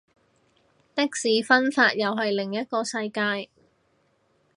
[0.95, 3.51] 的士分法又係另一個世界